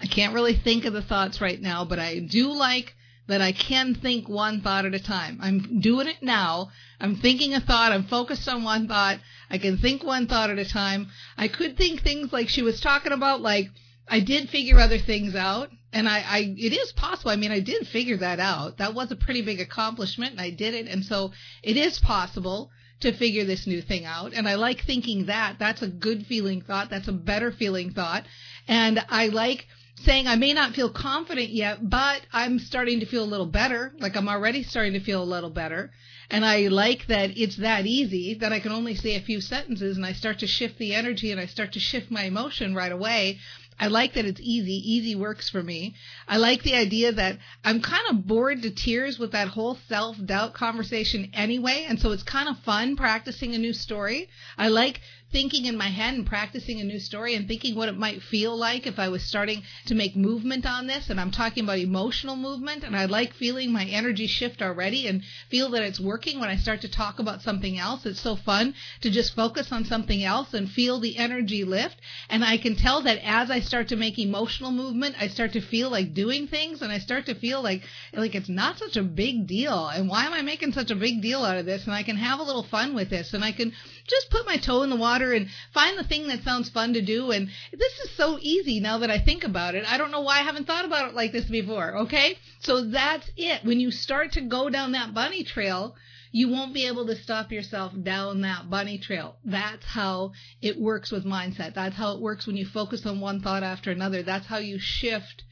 I 0.00 0.06
can't 0.06 0.32
really 0.32 0.54
think 0.54 0.86
of 0.86 0.94
the 0.94 1.02
thoughts 1.02 1.42
right 1.42 1.60
now, 1.60 1.84
but 1.84 1.98
I 1.98 2.20
do 2.20 2.54
like 2.54 2.94
that 3.26 3.42
I 3.42 3.52
can 3.52 3.94
think 3.94 4.30
one 4.30 4.62
thought 4.62 4.86
at 4.86 4.94
a 4.94 4.98
time. 4.98 5.38
I'm 5.42 5.80
doing 5.82 6.08
it 6.08 6.22
now. 6.22 6.70
I'm 6.98 7.16
thinking 7.16 7.52
a 7.52 7.60
thought. 7.60 7.92
I'm 7.92 8.06
focused 8.06 8.48
on 8.48 8.64
one 8.64 8.88
thought. 8.88 9.18
I 9.50 9.58
can 9.58 9.76
think 9.76 10.02
one 10.02 10.26
thought 10.26 10.48
at 10.48 10.58
a 10.58 10.64
time. 10.64 11.08
I 11.36 11.48
could 11.48 11.76
think 11.76 12.00
things 12.00 12.32
like 12.32 12.48
she 12.48 12.62
was 12.62 12.80
talking 12.80 13.12
about, 13.12 13.42
like, 13.42 13.66
I 14.08 14.20
did 14.20 14.48
figure 14.48 14.78
other 14.78 14.98
things 14.98 15.34
out, 15.34 15.68
and 15.96 16.06
I, 16.06 16.18
I, 16.18 16.54
it 16.58 16.74
is 16.74 16.92
possible. 16.92 17.30
I 17.30 17.36
mean, 17.36 17.50
I 17.50 17.60
did 17.60 17.88
figure 17.88 18.18
that 18.18 18.38
out. 18.38 18.76
That 18.76 18.92
was 18.92 19.10
a 19.10 19.16
pretty 19.16 19.40
big 19.40 19.60
accomplishment, 19.60 20.32
and 20.32 20.40
I 20.42 20.50
did 20.50 20.74
it. 20.74 20.88
And 20.88 21.02
so 21.02 21.32
it 21.62 21.78
is 21.78 21.98
possible 21.98 22.70
to 23.00 23.16
figure 23.16 23.46
this 23.46 23.66
new 23.66 23.80
thing 23.80 24.04
out. 24.04 24.34
And 24.34 24.46
I 24.46 24.56
like 24.56 24.84
thinking 24.84 25.26
that. 25.26 25.56
That's 25.58 25.80
a 25.80 25.88
good 25.88 26.26
feeling 26.26 26.60
thought. 26.60 26.90
That's 26.90 27.08
a 27.08 27.12
better 27.12 27.50
feeling 27.50 27.92
thought. 27.92 28.26
And 28.68 29.02
I 29.08 29.28
like 29.28 29.66
saying 30.04 30.26
I 30.26 30.36
may 30.36 30.52
not 30.52 30.74
feel 30.74 30.90
confident 30.90 31.48
yet, 31.48 31.88
but 31.88 32.20
I'm 32.30 32.58
starting 32.58 33.00
to 33.00 33.06
feel 33.06 33.24
a 33.24 33.32
little 33.32 33.46
better. 33.46 33.94
Like 33.98 34.16
I'm 34.16 34.28
already 34.28 34.64
starting 34.64 34.92
to 34.92 35.00
feel 35.00 35.22
a 35.22 35.24
little 35.24 35.48
better. 35.48 35.92
And 36.28 36.44
I 36.44 36.68
like 36.68 37.06
that 37.06 37.38
it's 37.38 37.56
that 37.56 37.86
easy 37.86 38.34
that 38.34 38.52
I 38.52 38.60
can 38.60 38.72
only 38.72 38.94
say 38.96 39.14
a 39.14 39.20
few 39.20 39.40
sentences 39.40 39.96
and 39.96 40.04
I 40.04 40.12
start 40.12 40.40
to 40.40 40.46
shift 40.46 40.76
the 40.78 40.94
energy 40.94 41.30
and 41.30 41.40
I 41.40 41.46
start 41.46 41.72
to 41.72 41.80
shift 41.80 42.10
my 42.10 42.24
emotion 42.24 42.74
right 42.74 42.92
away 42.92 43.38
I 43.78 43.88
like 43.88 44.14
that 44.14 44.24
it's 44.24 44.40
easy. 44.40 44.72
Easy 44.72 45.14
works 45.14 45.48
for 45.50 45.62
me. 45.62 45.94
I 46.26 46.38
like 46.38 46.62
the 46.62 46.74
idea 46.74 47.12
that 47.12 47.38
I'm 47.64 47.82
kind 47.82 48.02
of 48.10 48.26
bored 48.26 48.62
to 48.62 48.70
tears 48.70 49.18
with 49.18 49.32
that 49.32 49.48
whole 49.48 49.78
self 49.88 50.16
doubt 50.24 50.54
conversation 50.54 51.30
anyway. 51.34 51.84
And 51.88 52.00
so 52.00 52.12
it's 52.12 52.22
kind 52.22 52.48
of 52.48 52.58
fun 52.60 52.96
practicing 52.96 53.54
a 53.54 53.58
new 53.58 53.72
story. 53.72 54.28
I 54.56 54.68
like 54.68 55.00
thinking 55.36 55.66
in 55.66 55.76
my 55.76 55.90
head 55.90 56.14
and 56.14 56.24
practicing 56.24 56.80
a 56.80 56.84
new 56.84 56.98
story 56.98 57.34
and 57.34 57.46
thinking 57.46 57.74
what 57.74 57.90
it 57.90 57.98
might 57.98 58.22
feel 58.22 58.56
like 58.56 58.86
if 58.86 58.98
I 58.98 59.10
was 59.10 59.22
starting 59.22 59.62
to 59.84 59.94
make 59.94 60.16
movement 60.16 60.64
on 60.64 60.86
this. 60.86 61.10
And 61.10 61.20
I'm 61.20 61.30
talking 61.30 61.64
about 61.64 61.78
emotional 61.78 62.36
movement. 62.36 62.84
And 62.84 62.96
I 62.96 63.04
like 63.04 63.34
feeling 63.34 63.70
my 63.70 63.84
energy 63.84 64.28
shift 64.28 64.62
already 64.62 65.06
and 65.06 65.22
feel 65.50 65.68
that 65.72 65.82
it's 65.82 66.00
working 66.00 66.40
when 66.40 66.48
I 66.48 66.56
start 66.56 66.80
to 66.80 66.88
talk 66.88 67.18
about 67.18 67.42
something 67.42 67.78
else. 67.78 68.06
It's 68.06 68.18
so 68.18 68.36
fun 68.36 68.72
to 69.02 69.10
just 69.10 69.36
focus 69.36 69.72
on 69.72 69.84
something 69.84 70.24
else 70.24 70.54
and 70.54 70.70
feel 70.70 71.00
the 71.00 71.18
energy 71.18 71.64
lift. 71.64 71.96
And 72.30 72.42
I 72.42 72.56
can 72.56 72.74
tell 72.74 73.02
that 73.02 73.20
as 73.22 73.50
I 73.50 73.60
start 73.60 73.88
to 73.88 73.96
make 73.96 74.18
emotional 74.18 74.70
movement, 74.70 75.16
I 75.20 75.28
start 75.28 75.52
to 75.52 75.60
feel 75.60 75.90
like 75.90 76.14
doing 76.14 76.48
things 76.48 76.80
and 76.80 76.90
I 76.90 76.98
start 76.98 77.26
to 77.26 77.34
feel 77.34 77.60
like, 77.62 77.82
like 78.14 78.34
it's 78.34 78.48
not 78.48 78.78
such 78.78 78.96
a 78.96 79.02
big 79.02 79.46
deal. 79.46 79.88
And 79.88 80.08
why 80.08 80.24
am 80.24 80.32
I 80.32 80.40
making 80.40 80.72
such 80.72 80.90
a 80.90 80.96
big 80.96 81.20
deal 81.20 81.44
out 81.44 81.58
of 81.58 81.66
this? 81.66 81.84
And 81.84 81.94
I 81.94 82.04
can 82.04 82.16
have 82.16 82.40
a 82.40 82.42
little 82.44 82.62
fun 82.62 82.94
with 82.94 83.10
this 83.10 83.34
and 83.34 83.44
I 83.44 83.52
can 83.52 83.74
just 84.06 84.30
put 84.30 84.46
my 84.46 84.56
toe 84.56 84.82
in 84.82 84.90
the 84.90 84.96
water 84.96 85.32
and 85.32 85.48
find 85.72 85.98
the 85.98 86.04
thing 86.04 86.28
that 86.28 86.42
sounds 86.42 86.68
fun 86.68 86.94
to 86.94 87.02
do. 87.02 87.30
And 87.30 87.48
this 87.72 87.98
is 88.00 88.10
so 88.16 88.38
easy 88.40 88.80
now 88.80 88.98
that 88.98 89.10
I 89.10 89.18
think 89.18 89.44
about 89.44 89.74
it. 89.74 89.84
I 89.86 89.98
don't 89.98 90.10
know 90.10 90.20
why 90.20 90.40
I 90.40 90.42
haven't 90.42 90.66
thought 90.66 90.84
about 90.84 91.08
it 91.08 91.14
like 91.14 91.32
this 91.32 91.46
before. 91.46 91.98
Okay. 91.98 92.38
So 92.60 92.86
that's 92.90 93.30
it. 93.36 93.64
When 93.64 93.80
you 93.80 93.90
start 93.90 94.32
to 94.32 94.40
go 94.40 94.70
down 94.70 94.92
that 94.92 95.14
bunny 95.14 95.44
trail, 95.44 95.96
you 96.32 96.48
won't 96.48 96.74
be 96.74 96.86
able 96.86 97.06
to 97.06 97.16
stop 97.16 97.50
yourself 97.50 97.92
down 98.02 98.42
that 98.42 98.68
bunny 98.68 98.98
trail. 98.98 99.36
That's 99.44 99.84
how 99.84 100.32
it 100.60 100.78
works 100.78 101.10
with 101.10 101.24
mindset. 101.24 101.74
That's 101.74 101.96
how 101.96 102.12
it 102.12 102.20
works 102.20 102.46
when 102.46 102.56
you 102.56 102.66
focus 102.66 103.06
on 103.06 103.20
one 103.20 103.40
thought 103.40 103.62
after 103.62 103.90
another. 103.90 104.22
That's 104.22 104.46
how 104.46 104.58
you 104.58 104.78
shift 104.78 105.44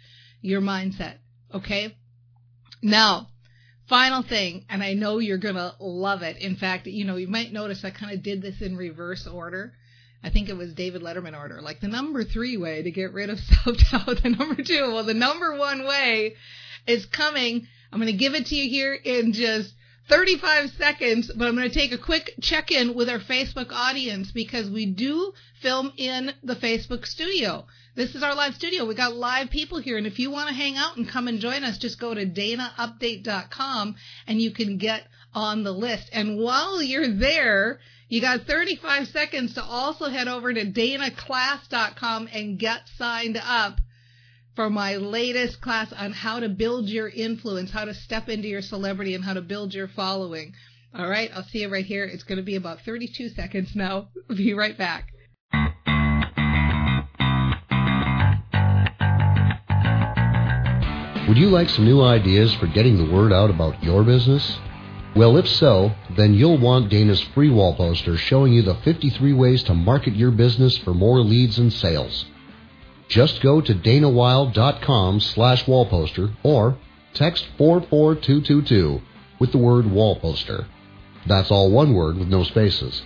your 0.42 0.60
mindset. 0.60 1.16
Okay? 1.52 1.96
Now, 2.82 3.28
final 3.88 4.22
thing, 4.22 4.64
and 4.68 4.82
I 4.82 4.94
know 4.94 5.18
you're 5.18 5.38
going 5.38 5.56
to 5.56 5.74
love 5.78 6.22
it. 6.22 6.38
In 6.38 6.56
fact, 6.56 6.86
you 6.86 7.04
know, 7.04 7.16
you 7.16 7.28
might 7.28 7.52
notice 7.52 7.84
I 7.84 7.90
kind 7.90 8.12
of 8.12 8.22
did 8.22 8.42
this 8.42 8.60
in 8.60 8.76
reverse 8.76 9.26
order. 9.26 9.72
I 10.22 10.30
think 10.30 10.48
it 10.48 10.56
was 10.56 10.72
David 10.72 11.02
Letterman 11.02 11.38
order, 11.38 11.60
like 11.60 11.80
the 11.80 11.88
number 11.88 12.24
three 12.24 12.56
way 12.56 12.82
to 12.82 12.90
get 12.90 13.12
rid 13.12 13.28
of 13.28 13.38
self 13.64 13.76
doubt. 13.90 14.22
The 14.22 14.30
number 14.30 14.62
two, 14.62 14.92
well, 14.92 15.04
the 15.04 15.12
number 15.14 15.54
one 15.56 15.86
way 15.86 16.34
is 16.86 17.04
coming. 17.06 17.66
I'm 17.92 18.00
going 18.00 18.10
to 18.10 18.18
give 18.18 18.34
it 18.34 18.46
to 18.46 18.56
you 18.56 18.68
here 18.68 18.94
in 18.94 19.32
just 19.34 19.74
35 20.08 20.70
seconds, 20.70 21.30
but 21.34 21.46
I'm 21.46 21.54
going 21.54 21.68
to 21.68 21.74
take 21.74 21.92
a 21.92 21.98
quick 21.98 22.34
check 22.40 22.70
in 22.70 22.94
with 22.94 23.08
our 23.08 23.18
Facebook 23.18 23.70
audience 23.70 24.32
because 24.32 24.68
we 24.68 24.86
do 24.86 25.32
film 25.60 25.92
in 25.96 26.32
the 26.42 26.56
Facebook 26.56 27.06
studio. 27.06 27.66
This 27.96 28.16
is 28.16 28.24
our 28.24 28.34
live 28.34 28.56
studio. 28.56 28.84
We 28.84 28.96
got 28.96 29.14
live 29.14 29.50
people 29.50 29.78
here, 29.78 29.96
and 29.96 30.06
if 30.06 30.18
you 30.18 30.28
want 30.28 30.48
to 30.48 30.54
hang 30.54 30.76
out 30.76 30.96
and 30.96 31.08
come 31.08 31.28
and 31.28 31.38
join 31.38 31.62
us, 31.62 31.78
just 31.78 32.00
go 32.00 32.12
to 32.12 32.26
danaupdate.com 32.26 33.94
and 34.26 34.42
you 34.42 34.50
can 34.50 34.78
get 34.78 35.06
on 35.32 35.62
the 35.62 35.70
list. 35.70 36.10
And 36.12 36.36
while 36.38 36.82
you're 36.82 37.06
there, 37.06 37.78
you 38.08 38.20
got 38.20 38.48
35 38.48 39.06
seconds 39.06 39.54
to 39.54 39.62
also 39.62 40.08
head 40.08 40.26
over 40.26 40.52
to 40.52 40.64
danaclass.com 40.66 42.28
and 42.32 42.58
get 42.58 42.88
signed 42.98 43.40
up 43.40 43.80
for 44.56 44.68
my 44.68 44.96
latest 44.96 45.60
class 45.60 45.92
on 45.92 46.12
how 46.12 46.40
to 46.40 46.48
build 46.48 46.88
your 46.88 47.08
influence, 47.08 47.70
how 47.70 47.84
to 47.84 47.94
step 47.94 48.28
into 48.28 48.48
your 48.48 48.62
celebrity, 48.62 49.14
and 49.14 49.24
how 49.24 49.34
to 49.34 49.40
build 49.40 49.72
your 49.72 49.86
following. 49.86 50.52
All 50.92 51.08
right, 51.08 51.30
I'll 51.32 51.44
see 51.44 51.62
you 51.62 51.68
right 51.68 51.86
here. 51.86 52.04
It's 52.04 52.24
going 52.24 52.38
to 52.38 52.44
be 52.44 52.56
about 52.56 52.80
32 52.80 53.28
seconds 53.28 53.76
now. 53.76 54.08
Be 54.28 54.52
right 54.52 54.76
back. 54.76 55.13
Would 61.26 61.38
you 61.38 61.48
like 61.48 61.70
some 61.70 61.86
new 61.86 62.02
ideas 62.02 62.52
for 62.56 62.66
getting 62.66 62.98
the 62.98 63.10
word 63.10 63.32
out 63.32 63.48
about 63.48 63.82
your 63.82 64.04
business? 64.04 64.58
Well, 65.16 65.38
if 65.38 65.48
so, 65.48 65.92
then 66.10 66.34
you'll 66.34 66.58
want 66.58 66.90
Dana's 66.90 67.22
free 67.22 67.48
wall 67.48 67.74
poster 67.74 68.18
showing 68.18 68.52
you 68.52 68.60
the 68.60 68.74
53 68.74 69.32
ways 69.32 69.62
to 69.64 69.74
market 69.74 70.14
your 70.14 70.30
business 70.30 70.76
for 70.76 70.92
more 70.92 71.20
leads 71.20 71.58
and 71.58 71.72
sales. 71.72 72.26
Just 73.08 73.40
go 73.40 73.62
to 73.62 73.74
danawilde.com 73.74 75.20
slash 75.20 75.64
wallposter 75.64 76.34
or 76.42 76.76
text 77.14 77.46
44222 77.56 79.00
with 79.38 79.50
the 79.50 79.58
word 79.58 79.86
wallposter. 79.86 80.66
That's 81.26 81.50
all 81.50 81.70
one 81.70 81.94
word 81.94 82.18
with 82.18 82.28
no 82.28 82.44
spaces. 82.44 83.02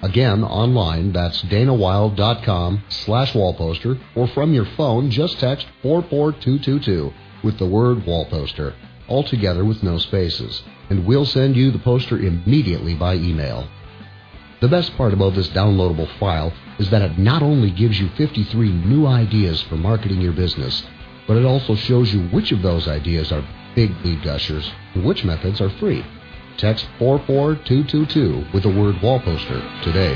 Again, 0.00 0.44
online, 0.44 1.12
that's 1.12 1.42
danawilde.com 1.42 2.84
slash 2.88 3.32
wallposter 3.32 4.00
or 4.14 4.28
from 4.28 4.54
your 4.54 4.66
phone, 4.76 5.10
just 5.10 5.40
text 5.40 5.66
44222 5.82 7.12
with 7.42 7.58
the 7.58 7.66
word 7.66 7.98
wallposter, 7.98 8.74
all 9.08 9.22
together 9.22 9.64
with 9.64 9.82
no 9.82 9.98
spaces, 9.98 10.62
and 10.90 11.06
we'll 11.06 11.26
send 11.26 11.56
you 11.56 11.70
the 11.70 11.78
poster 11.78 12.18
immediately 12.18 12.94
by 12.94 13.14
email. 13.14 13.68
The 14.60 14.68
best 14.68 14.96
part 14.96 15.12
about 15.12 15.34
this 15.34 15.48
downloadable 15.48 16.08
file 16.18 16.52
is 16.78 16.88
that 16.90 17.02
it 17.02 17.18
not 17.18 17.42
only 17.42 17.70
gives 17.70 18.00
you 18.00 18.08
53 18.10 18.72
new 18.72 19.06
ideas 19.06 19.60
for 19.62 19.76
marketing 19.76 20.20
your 20.20 20.32
business, 20.32 20.84
but 21.26 21.36
it 21.36 21.44
also 21.44 21.74
shows 21.74 22.12
you 22.12 22.22
which 22.28 22.52
of 22.52 22.62
those 22.62 22.88
ideas 22.88 23.32
are 23.32 23.44
big 23.74 23.90
lead 24.04 24.22
gushers 24.22 24.70
and 24.94 25.04
which 25.04 25.24
methods 25.24 25.60
are 25.60 25.70
free. 25.70 26.04
Text 26.58 26.86
44222 26.98 28.52
with 28.52 28.62
the 28.62 28.68
word 28.68 28.96
wallposter 28.96 29.82
today. 29.82 30.14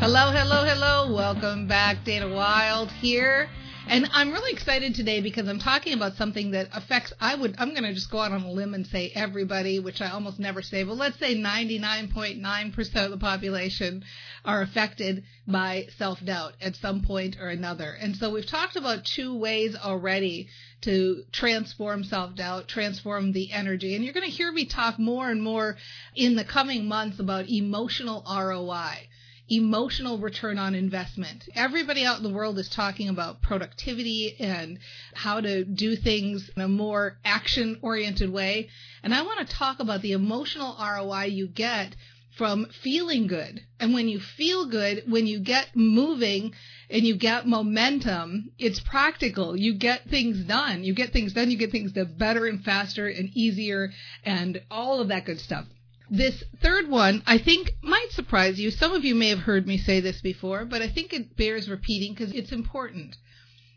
Hello, 0.00 0.30
hello, 0.30 0.64
hello. 0.64 1.14
Welcome 1.14 1.66
back. 1.66 2.04
Dana 2.04 2.28
Wilde 2.28 2.90
here. 2.92 3.48
And 3.88 4.10
I'm 4.12 4.32
really 4.32 4.50
excited 4.50 4.96
today 4.96 5.20
because 5.20 5.46
I'm 5.46 5.60
talking 5.60 5.92
about 5.92 6.16
something 6.16 6.50
that 6.50 6.68
affects, 6.72 7.12
I 7.20 7.36
would, 7.36 7.54
I'm 7.56 7.70
going 7.70 7.84
to 7.84 7.94
just 7.94 8.10
go 8.10 8.18
out 8.18 8.32
on 8.32 8.42
a 8.42 8.50
limb 8.50 8.74
and 8.74 8.84
say 8.84 9.12
everybody, 9.14 9.78
which 9.78 10.00
I 10.00 10.10
almost 10.10 10.40
never 10.40 10.60
say, 10.60 10.82
but 10.82 10.96
let's 10.96 11.20
say 11.20 11.36
99.9% 11.36 13.04
of 13.04 13.10
the 13.12 13.16
population 13.16 14.04
are 14.44 14.60
affected 14.60 15.22
by 15.46 15.86
self-doubt 15.98 16.54
at 16.60 16.74
some 16.74 17.02
point 17.02 17.36
or 17.40 17.48
another. 17.48 17.92
And 17.92 18.16
so 18.16 18.32
we've 18.32 18.44
talked 18.44 18.74
about 18.74 19.04
two 19.04 19.38
ways 19.38 19.76
already 19.76 20.48
to 20.80 21.22
transform 21.30 22.02
self-doubt, 22.02 22.66
transform 22.66 23.30
the 23.30 23.52
energy. 23.52 23.94
And 23.94 24.04
you're 24.04 24.14
going 24.14 24.28
to 24.28 24.36
hear 24.36 24.50
me 24.50 24.66
talk 24.66 24.98
more 24.98 25.30
and 25.30 25.40
more 25.40 25.76
in 26.16 26.34
the 26.34 26.44
coming 26.44 26.86
months 26.86 27.20
about 27.20 27.48
emotional 27.48 28.24
ROI 28.28 29.08
emotional 29.48 30.18
return 30.18 30.58
on 30.58 30.74
investment. 30.74 31.48
Everybody 31.54 32.04
out 32.04 32.18
in 32.18 32.22
the 32.22 32.30
world 32.30 32.58
is 32.58 32.68
talking 32.68 33.08
about 33.08 33.42
productivity 33.42 34.36
and 34.40 34.78
how 35.14 35.40
to 35.40 35.64
do 35.64 35.96
things 35.96 36.50
in 36.56 36.62
a 36.62 36.68
more 36.68 37.18
action 37.24 37.78
oriented 37.82 38.30
way. 38.30 38.68
And 39.02 39.14
I 39.14 39.22
want 39.22 39.46
to 39.46 39.54
talk 39.54 39.78
about 39.78 40.02
the 40.02 40.12
emotional 40.12 40.76
ROI 40.80 41.26
you 41.26 41.46
get 41.46 41.94
from 42.36 42.66
feeling 42.82 43.26
good. 43.26 43.62
And 43.80 43.94
when 43.94 44.08
you 44.08 44.20
feel 44.20 44.66
good, 44.66 45.04
when 45.06 45.26
you 45.26 45.40
get 45.40 45.74
moving 45.74 46.52
and 46.90 47.02
you 47.02 47.16
get 47.16 47.46
momentum, 47.46 48.50
it's 48.58 48.80
practical. 48.80 49.56
You 49.56 49.74
get 49.74 50.08
things 50.10 50.44
done. 50.44 50.84
You 50.84 50.94
get 50.94 51.12
things 51.12 51.32
done. 51.32 51.50
You 51.50 51.56
get 51.56 51.72
things 51.72 51.92
done 51.92 52.14
better 52.18 52.46
and 52.46 52.62
faster 52.62 53.08
and 53.08 53.30
easier 53.34 53.90
and 54.24 54.60
all 54.70 55.00
of 55.00 55.08
that 55.08 55.24
good 55.24 55.40
stuff. 55.40 55.66
This 56.10 56.44
third 56.62 56.88
one, 56.88 57.24
I 57.26 57.36
think, 57.36 57.74
might 57.82 58.12
surprise 58.12 58.60
you. 58.60 58.70
Some 58.70 58.92
of 58.92 59.04
you 59.04 59.16
may 59.16 59.28
have 59.30 59.40
heard 59.40 59.66
me 59.66 59.76
say 59.76 59.98
this 59.98 60.20
before, 60.20 60.64
but 60.64 60.80
I 60.80 60.88
think 60.88 61.12
it 61.12 61.36
bears 61.36 61.68
repeating 61.68 62.14
because 62.14 62.32
it's 62.32 62.52
important. 62.52 63.16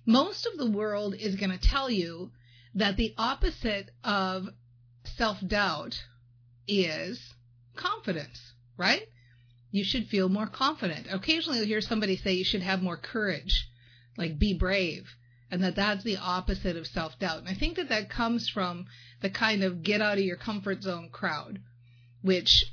Most 0.05 0.45
of 0.45 0.55
the 0.59 0.69
world 0.69 1.15
is 1.15 1.35
going 1.35 1.49
to 1.49 1.57
tell 1.57 1.89
you 1.89 2.31
that 2.75 2.97
the 2.97 3.15
opposite 3.17 3.89
of 4.03 4.49
self 5.03 5.39
doubt 5.45 6.03
is 6.67 7.33
confidence, 7.75 8.53
right? 8.77 9.07
You 9.71 9.83
should 9.83 10.07
feel 10.07 10.29
more 10.29 10.45
confident. 10.45 11.07
Occasionally 11.09 11.57
you'll 11.57 11.67
hear 11.67 11.81
somebody 11.81 12.15
say 12.15 12.33
you 12.33 12.43
should 12.43 12.61
have 12.61 12.83
more 12.83 12.97
courage, 12.97 13.67
like 14.17 14.37
be 14.37 14.53
brave, 14.53 15.15
and 15.49 15.63
that 15.63 15.75
that's 15.75 16.03
the 16.03 16.17
opposite 16.17 16.77
of 16.77 16.85
self 16.85 17.17
doubt. 17.17 17.39
And 17.39 17.49
I 17.49 17.55
think 17.55 17.75
that 17.77 17.89
that 17.89 18.07
comes 18.07 18.47
from 18.47 18.85
the 19.21 19.31
kind 19.31 19.63
of 19.63 19.81
get 19.81 19.99
out 19.99 20.19
of 20.19 20.23
your 20.23 20.37
comfort 20.37 20.83
zone 20.83 21.09
crowd 21.09 21.59
which 22.21 22.65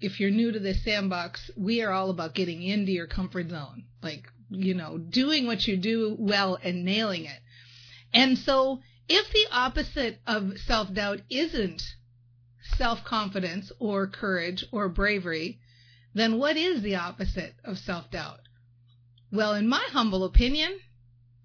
if 0.00 0.18
you're 0.18 0.30
new 0.30 0.50
to 0.52 0.58
this 0.58 0.82
sandbox, 0.82 1.50
we 1.56 1.82
are 1.82 1.92
all 1.92 2.10
about 2.10 2.34
getting 2.34 2.62
into 2.62 2.92
your 2.92 3.06
comfort 3.06 3.50
zone. 3.50 3.84
Like, 4.02 4.24
you 4.48 4.74
know, 4.74 4.98
doing 4.98 5.46
what 5.46 5.66
you 5.66 5.76
do 5.76 6.16
well 6.18 6.58
and 6.62 6.84
nailing 6.84 7.24
it. 7.26 7.40
And 8.12 8.38
so 8.38 8.80
if 9.08 9.32
the 9.32 9.46
opposite 9.52 10.20
of 10.26 10.58
self 10.58 10.92
doubt 10.92 11.20
isn't 11.28 11.82
self 12.76 13.04
confidence 13.04 13.70
or 13.78 14.06
courage 14.06 14.64
or 14.72 14.88
bravery, 14.88 15.60
then 16.14 16.38
what 16.38 16.56
is 16.56 16.82
the 16.82 16.96
opposite 16.96 17.54
of 17.64 17.78
self 17.78 18.10
doubt? 18.10 18.40
Well, 19.30 19.54
in 19.54 19.68
my 19.68 19.86
humble 19.90 20.24
opinion, 20.24 20.80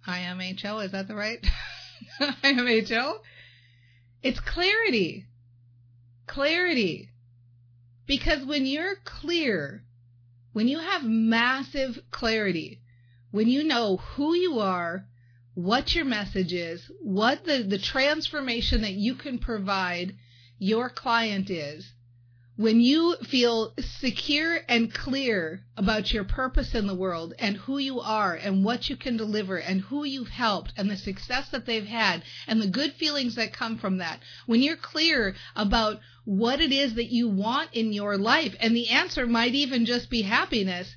IMHO, 0.07 0.85
is 0.85 0.91
that 0.91 1.07
the 1.07 1.15
right? 1.15 1.45
IMHO? 2.21 3.19
It's 4.23 4.39
clarity. 4.39 5.25
Clarity. 6.25 7.09
Because 8.07 8.45
when 8.45 8.65
you're 8.65 8.95
clear, 9.03 9.83
when 10.53 10.67
you 10.67 10.79
have 10.79 11.03
massive 11.03 11.99
clarity, 12.11 12.81
when 13.31 13.47
you 13.47 13.63
know 13.63 13.97
who 13.97 14.35
you 14.35 14.59
are, 14.59 15.07
what 15.55 15.95
your 15.95 16.05
message 16.05 16.53
is, 16.53 16.91
what 17.01 17.45
the, 17.45 17.63
the 17.63 17.79
transformation 17.79 18.81
that 18.81 18.93
you 18.93 19.15
can 19.15 19.39
provide 19.39 20.15
your 20.57 20.89
client 20.89 21.49
is, 21.49 21.91
when 22.57 22.79
you 22.79 23.17
feel 23.17 23.73
secure 23.79 24.59
and 24.69 24.93
clear 24.93 25.61
about 25.75 26.13
your 26.13 26.23
purpose 26.23 26.73
in 26.73 26.87
the 26.87 26.95
world 26.95 27.33
and 27.37 27.57
who 27.57 27.77
you 27.77 27.99
are 27.99 28.33
and 28.33 28.63
what 28.63 28.89
you 28.89 28.95
can 28.95 29.17
deliver 29.17 29.57
and 29.57 29.81
who 29.81 30.05
you've 30.05 30.29
helped 30.29 30.71
and 30.77 30.89
the 30.89 30.95
success 30.95 31.49
that 31.49 31.65
they've 31.65 31.85
had 31.85 32.23
and 32.47 32.61
the 32.61 32.67
good 32.67 32.93
feelings 32.93 33.35
that 33.35 33.51
come 33.51 33.77
from 33.77 33.97
that, 33.97 34.21
when 34.45 34.61
you're 34.61 34.77
clear 34.77 35.35
about 35.55 35.99
what 36.23 36.61
it 36.61 36.71
is 36.71 36.93
that 36.95 37.11
you 37.11 37.27
want 37.27 37.69
in 37.73 37.91
your 37.91 38.17
life, 38.17 38.55
and 38.59 38.75
the 38.75 38.89
answer 38.89 39.27
might 39.27 39.53
even 39.53 39.85
just 39.85 40.09
be 40.09 40.21
happiness, 40.21 40.95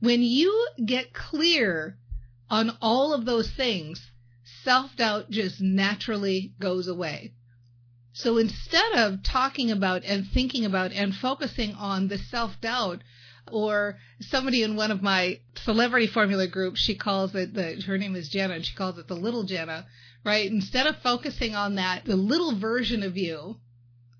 when 0.00 0.22
you 0.22 0.68
get 0.84 1.12
clear 1.14 1.96
on 2.50 2.76
all 2.82 3.14
of 3.14 3.24
those 3.24 3.50
things, 3.50 4.10
self 4.62 4.94
doubt 4.96 5.30
just 5.30 5.60
naturally 5.60 6.52
goes 6.60 6.86
away. 6.86 7.32
So 8.18 8.36
instead 8.36 8.94
of 8.94 9.22
talking 9.22 9.70
about 9.70 10.04
and 10.04 10.26
thinking 10.26 10.64
about 10.64 10.90
and 10.90 11.14
focusing 11.14 11.74
on 11.74 12.08
the 12.08 12.18
self 12.18 12.60
doubt, 12.60 13.02
or 13.48 14.00
somebody 14.18 14.64
in 14.64 14.74
one 14.74 14.90
of 14.90 15.00
my 15.02 15.38
celebrity 15.54 16.08
formula 16.08 16.48
groups, 16.48 16.80
she 16.80 16.96
calls 16.96 17.32
it 17.36 17.54
the 17.54 17.80
her 17.86 17.96
name 17.96 18.16
is 18.16 18.28
Jenna, 18.28 18.54
and 18.54 18.66
she 18.66 18.74
calls 18.74 18.98
it 18.98 19.06
the 19.06 19.14
little 19.14 19.44
Jenna, 19.44 19.86
right? 20.24 20.50
Instead 20.50 20.88
of 20.88 21.00
focusing 21.00 21.54
on 21.54 21.76
that, 21.76 22.06
the 22.06 22.16
little 22.16 22.58
version 22.58 23.04
of 23.04 23.16
you, 23.16 23.60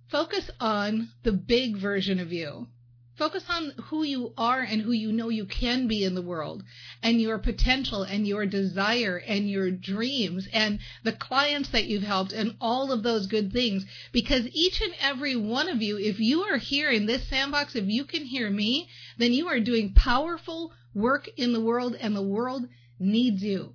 focus 0.06 0.48
on 0.60 1.10
the 1.24 1.32
big 1.32 1.76
version 1.76 2.20
of 2.20 2.32
you. 2.32 2.68
Focus 3.18 3.42
on 3.48 3.72
who 3.86 4.04
you 4.04 4.32
are 4.38 4.60
and 4.60 4.80
who 4.80 4.92
you 4.92 5.10
know 5.10 5.28
you 5.28 5.44
can 5.44 5.88
be 5.88 6.04
in 6.04 6.14
the 6.14 6.22
world 6.22 6.62
and 7.02 7.20
your 7.20 7.36
potential 7.36 8.04
and 8.04 8.28
your 8.28 8.46
desire 8.46 9.16
and 9.16 9.50
your 9.50 9.72
dreams 9.72 10.46
and 10.52 10.78
the 11.02 11.10
clients 11.10 11.70
that 11.70 11.86
you've 11.86 12.04
helped 12.04 12.32
and 12.32 12.54
all 12.60 12.92
of 12.92 13.02
those 13.02 13.26
good 13.26 13.52
things. 13.52 13.84
Because 14.12 14.46
each 14.52 14.80
and 14.80 14.94
every 15.00 15.34
one 15.34 15.68
of 15.68 15.82
you, 15.82 15.98
if 15.98 16.20
you 16.20 16.44
are 16.44 16.58
here 16.58 16.92
in 16.92 17.06
this 17.06 17.26
sandbox, 17.28 17.74
if 17.74 17.86
you 17.88 18.04
can 18.04 18.24
hear 18.24 18.48
me, 18.48 18.88
then 19.16 19.32
you 19.32 19.48
are 19.48 19.58
doing 19.58 19.94
powerful 19.94 20.72
work 20.94 21.28
in 21.36 21.52
the 21.52 21.60
world 21.60 21.96
and 22.00 22.14
the 22.14 22.22
world 22.22 22.68
needs 23.00 23.42
you. 23.42 23.74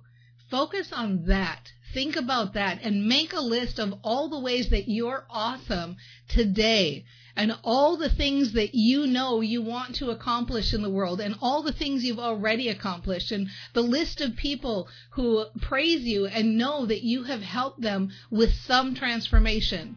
Focus 0.50 0.90
on 0.90 1.26
that. 1.26 1.70
Think 1.92 2.16
about 2.16 2.54
that 2.54 2.80
and 2.82 3.06
make 3.06 3.34
a 3.34 3.40
list 3.40 3.78
of 3.78 3.92
all 4.02 4.30
the 4.30 4.40
ways 4.40 4.70
that 4.70 4.88
you're 4.88 5.26
awesome 5.28 5.98
today 6.28 7.04
and 7.36 7.52
all 7.64 7.96
the 7.96 8.08
things 8.08 8.52
that 8.52 8.74
you 8.74 9.06
know 9.06 9.40
you 9.40 9.60
want 9.62 9.96
to 9.96 10.10
accomplish 10.10 10.72
in 10.72 10.82
the 10.82 10.90
world 10.90 11.20
and 11.20 11.34
all 11.40 11.62
the 11.62 11.72
things 11.72 12.04
you've 12.04 12.18
already 12.18 12.68
accomplished 12.68 13.32
and 13.32 13.48
the 13.72 13.82
list 13.82 14.20
of 14.20 14.36
people 14.36 14.88
who 15.10 15.44
praise 15.60 16.02
you 16.02 16.26
and 16.26 16.56
know 16.56 16.86
that 16.86 17.02
you 17.02 17.24
have 17.24 17.42
helped 17.42 17.80
them 17.80 18.10
with 18.30 18.52
some 18.52 18.94
transformation. 18.94 19.96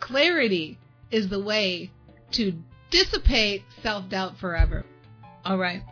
Clarity 0.00 0.78
is 1.10 1.28
the 1.28 1.42
way 1.42 1.90
to 2.30 2.52
dissipate 2.90 3.62
self-doubt 3.82 4.38
forever. 4.38 4.84
All 5.44 5.58
right. 5.58 5.82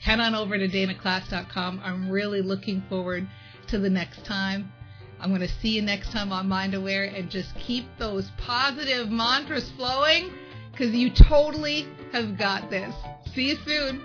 Head 0.00 0.20
on 0.20 0.34
over 0.34 0.58
to 0.58 0.68
danaclass.com. 0.68 1.80
I'm 1.82 2.10
really 2.10 2.42
looking 2.42 2.82
forward 2.88 3.28
to 3.68 3.78
the 3.78 3.90
next 3.90 4.24
time. 4.24 4.72
I'm 5.20 5.30
going 5.30 5.40
to 5.40 5.60
see 5.60 5.70
you 5.70 5.82
next 5.82 6.12
time 6.12 6.32
on 6.32 6.48
Mind 6.48 6.74
Aware 6.74 7.04
and 7.04 7.28
just 7.28 7.48
keep 7.56 7.86
those 7.98 8.30
positive 8.38 9.08
mantras 9.08 9.70
flowing 9.76 10.30
because 10.70 10.94
you 10.94 11.10
totally 11.10 11.88
have 12.12 12.38
got 12.38 12.70
this. 12.70 12.94
See 13.34 13.48
you 13.48 13.56
soon. 13.66 14.00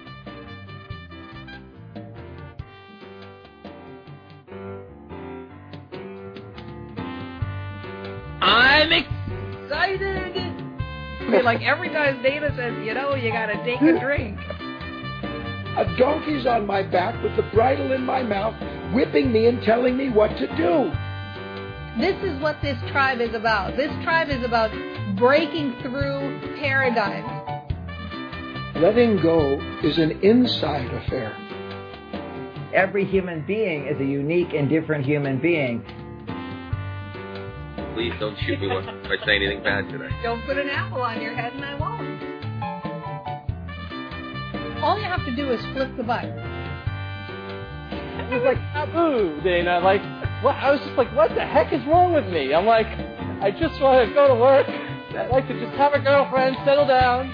I'm 8.42 8.92
excited. 8.92 10.38
I 11.22 11.30
mean, 11.30 11.46
like 11.46 11.62
every 11.62 11.90
time 11.90 12.22
Dana 12.24 12.54
says, 12.58 12.74
you 12.84 12.94
know, 12.96 13.14
you 13.16 13.32
got 13.32 13.48
to 13.48 13.64
take 13.64 13.82
a 13.82 14.00
drink. 14.04 14.40
A 15.76 15.96
donkey's 15.98 16.46
on 16.46 16.68
my 16.68 16.84
back 16.84 17.22
with 17.24 17.36
the 17.36 17.44
bridle 17.54 17.94
in 17.94 18.04
my 18.04 18.22
mouth, 18.22 18.54
whipping 18.94 19.32
me 19.32 19.48
and 19.48 19.64
telling 19.64 19.96
me 19.96 20.10
what 20.10 20.30
to 20.38 20.48
do. 20.58 20.92
This 22.00 22.16
is 22.24 22.42
what 22.42 22.60
this 22.64 22.78
tribe 22.92 23.22
is 23.22 23.36
about. 23.36 23.78
This 23.78 23.92
tribe 24.04 24.30
is 24.30 24.44
about 24.44 24.72
breaking 25.16 25.76
through 25.82 26.40
paradigms. 26.60 27.30
Letting 28.76 29.22
go 29.22 29.62
is 29.84 30.00
an 30.00 30.20
inside 30.24 30.92
affair. 30.92 31.38
Every 32.74 33.06
human 33.06 33.46
being 33.46 33.86
is 33.86 34.00
a 34.02 34.04
unique 34.04 34.54
and 34.54 34.68
different 34.68 35.06
human 35.06 35.40
being. 35.40 35.86
Please 37.94 38.14
don't 38.20 38.36
shoot 38.40 38.60
me 38.60 38.68
if 38.72 38.88
I 39.06 39.24
say 39.24 39.36
anything 39.36 39.62
bad 39.62 39.88
today. 39.88 40.10
Don't 40.24 40.44
put 40.48 40.58
an 40.58 40.70
apple 40.70 41.04
on 41.04 41.22
your 41.22 41.36
head 41.36 41.54
and 41.54 41.64
I 41.64 41.76
won't. 41.76 42.24
All 44.84 44.98
you 44.98 45.06
have 45.06 45.24
to 45.26 45.36
do 45.36 45.52
is 45.52 45.64
flip 45.74 45.96
the 45.96 46.04
button. 46.04 46.32
It 48.32 48.34
was 48.34 48.44
like 48.44 48.58
taboo, 48.74 49.40
Dana. 49.44 49.80
Like, 49.80 50.02
what? 50.44 50.56
I 50.56 50.72
was 50.72 50.82
just 50.82 50.98
like, 50.98 51.14
what 51.16 51.34
the 51.34 51.46
heck 51.46 51.72
is 51.72 51.84
wrong 51.86 52.14
with 52.14 52.28
me? 52.28 52.54
I'm 52.54 52.66
like, 52.66 52.88
I 53.42 53.50
just 53.52 53.80
want 53.82 54.08
to 54.08 54.14
go 54.14 54.28
to 54.28 54.36
work. 54.36 54.68
I'd 54.68 55.30
like 55.32 55.48
to 55.48 55.60
just 55.60 55.76
have 55.78 55.94
a 55.94 56.00
girlfriend, 56.00 56.58
settle 56.66 56.86
down. 56.86 57.32